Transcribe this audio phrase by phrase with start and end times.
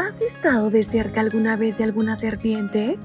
[0.00, 2.98] ¿Has estado de cerca alguna vez de alguna serpiente?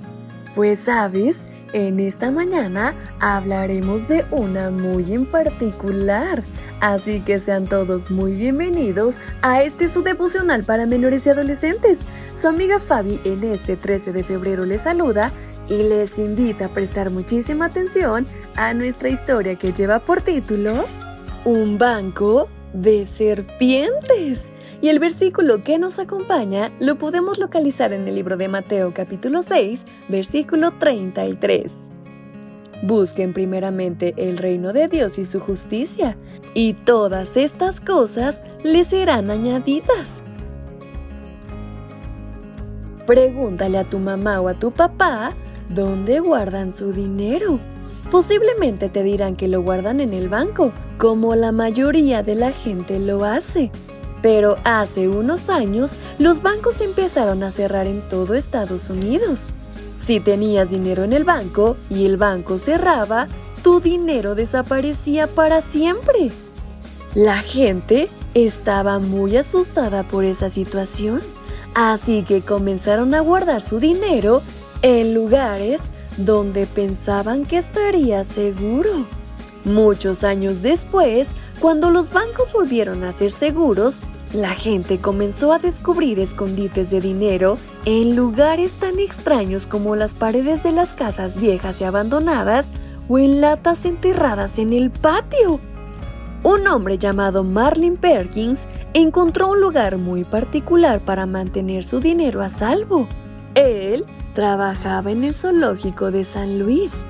[0.55, 6.41] Pues sabes, en esta mañana hablaremos de una muy en particular.
[6.79, 11.99] Así que sean todos muy bienvenidos a este su devocional para menores y adolescentes.
[12.33, 15.33] Su amiga Fabi en este 13 de febrero les saluda
[15.67, 20.85] y les invita a prestar muchísima atención a nuestra historia que lleva por título
[21.43, 24.51] Un banco de serpientes.
[24.81, 29.41] Y el versículo que nos acompaña lo podemos localizar en el libro de Mateo capítulo
[29.41, 31.89] 6, versículo 33.
[32.83, 36.17] Busquen primeramente el reino de Dios y su justicia,
[36.53, 40.23] y todas estas cosas les serán añadidas.
[43.07, 45.33] Pregúntale a tu mamá o a tu papá
[45.69, 47.59] dónde guardan su dinero.
[48.11, 52.99] Posiblemente te dirán que lo guardan en el banco, como la mayoría de la gente
[52.99, 53.71] lo hace.
[54.21, 59.51] Pero hace unos años los bancos empezaron a cerrar en todo Estados Unidos.
[60.03, 63.27] Si tenías dinero en el banco y el banco cerraba,
[63.63, 66.29] tu dinero desaparecía para siempre.
[67.15, 71.21] La gente estaba muy asustada por esa situación,
[71.73, 74.41] así que comenzaron a guardar su dinero
[74.81, 75.81] en lugares
[76.17, 79.05] donde pensaban que estaría seguro.
[79.63, 84.01] Muchos años después, cuando los bancos volvieron a ser seguros,
[84.33, 90.61] la gente comenzó a descubrir escondites de dinero en lugares tan extraños como las paredes
[90.63, 92.69] de las casas viejas y abandonadas
[93.07, 95.59] o en latas enterradas en el patio.
[96.43, 102.49] Un hombre llamado Marlin Perkins encontró un lugar muy particular para mantener su dinero a
[102.49, 103.07] salvo.
[103.55, 107.05] Él trabajaba en el zoológico de San Luis.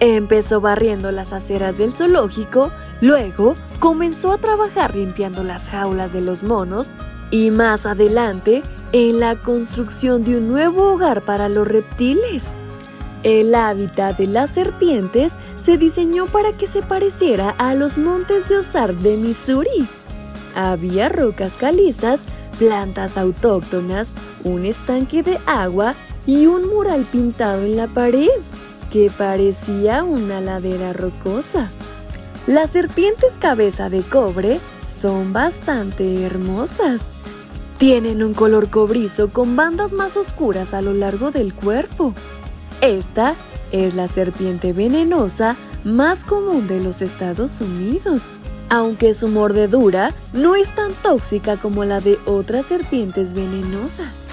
[0.00, 2.70] Empezó barriendo las aceras del zoológico,
[3.02, 6.94] luego comenzó a trabajar limpiando las jaulas de los monos
[7.30, 8.62] y más adelante
[8.92, 12.56] en la construcción de un nuevo hogar para los reptiles.
[13.24, 18.58] El hábitat de las serpientes se diseñó para que se pareciera a los montes de
[18.58, 19.88] Ozark de Missouri.
[20.54, 22.24] Había rocas calizas,
[22.58, 24.12] plantas autóctonas,
[24.44, 25.94] un estanque de agua
[26.28, 28.28] y un mural pintado en la pared
[28.90, 31.70] que parecía una ladera rocosa.
[32.46, 37.00] Las serpientes cabeza de cobre son bastante hermosas.
[37.78, 42.12] Tienen un color cobrizo con bandas más oscuras a lo largo del cuerpo.
[42.82, 43.34] Esta
[43.72, 48.34] es la serpiente venenosa más común de los Estados Unidos,
[48.68, 54.28] aunque su mordedura no es tan tóxica como la de otras serpientes venenosas.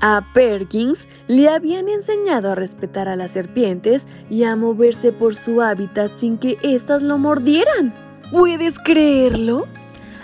[0.00, 5.62] A Perkins le habían enseñado a respetar a las serpientes y a moverse por su
[5.62, 7.94] hábitat sin que éstas lo mordieran.
[8.30, 9.66] ¿Puedes creerlo?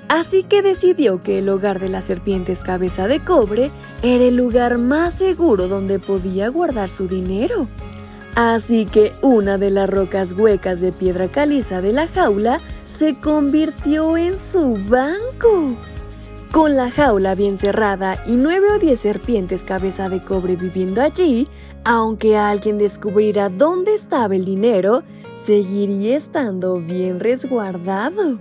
[0.09, 3.71] Así que decidió que el hogar de las serpientes cabeza de cobre
[4.03, 7.67] era el lugar más seguro donde podía guardar su dinero.
[8.35, 14.17] Así que una de las rocas huecas de piedra caliza de la jaula se convirtió
[14.17, 15.77] en su banco.
[16.53, 21.49] Con la jaula bien cerrada y nueve o diez serpientes cabeza de cobre viviendo allí,
[21.83, 25.03] aunque alguien descubriera dónde estaba el dinero,
[25.43, 28.39] seguiría estando bien resguardado.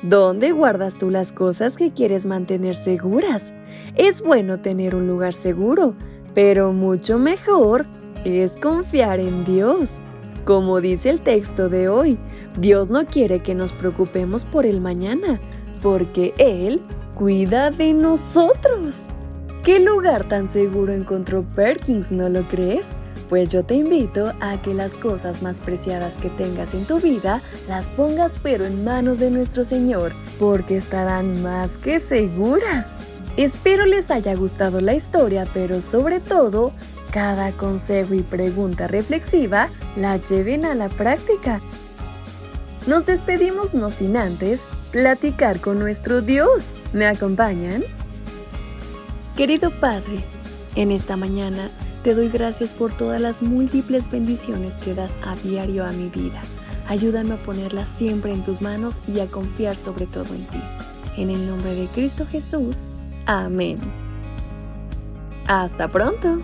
[0.00, 3.52] ¿Dónde guardas tú las cosas que quieres mantener seguras?
[3.94, 5.94] Es bueno tener un lugar seguro,
[6.34, 7.84] pero mucho mejor
[8.24, 10.00] es confiar en Dios.
[10.46, 12.18] Como dice el texto de hoy,
[12.56, 15.38] Dios no quiere que nos preocupemos por el mañana,
[15.82, 16.80] porque Él
[17.14, 19.06] cuida de nosotros.
[19.62, 22.92] ¿Qué lugar tan seguro encontró Perkins, no lo crees?
[23.28, 27.40] Pues yo te invito a que las cosas más preciadas que tengas en tu vida
[27.68, 32.96] las pongas pero en manos de nuestro Señor, porque estarán más que seguras.
[33.36, 36.72] Espero les haya gustado la historia, pero sobre todo,
[37.10, 41.60] cada consejo y pregunta reflexiva la lleven a la práctica.
[42.86, 44.60] Nos despedimos no sin antes
[44.94, 46.72] platicar con nuestro Dios.
[46.92, 47.82] ¿Me acompañan?
[49.36, 50.24] Querido Padre,
[50.76, 51.68] en esta mañana
[52.04, 56.40] te doy gracias por todas las múltiples bendiciones que das a diario a mi vida.
[56.86, 60.62] Ayúdame a ponerlas siempre en tus manos y a confiar sobre todo en ti.
[61.16, 62.84] En el nombre de Cristo Jesús.
[63.26, 63.78] Amén.
[65.48, 66.38] Hasta pronto.